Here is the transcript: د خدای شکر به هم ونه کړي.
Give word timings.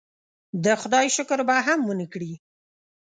د 0.63 0.65
خدای 0.81 1.07
شکر 1.15 1.39
به 1.47 1.55
هم 1.67 1.79
ونه 1.85 2.05
کړي. 2.13 2.33